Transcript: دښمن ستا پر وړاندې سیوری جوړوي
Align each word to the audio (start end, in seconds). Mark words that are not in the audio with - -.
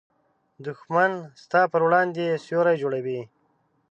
دښمن 0.65 1.11
ستا 1.43 1.61
پر 1.71 1.81
وړاندې 1.87 2.41
سیوری 2.45 2.75
جوړوي 2.81 3.21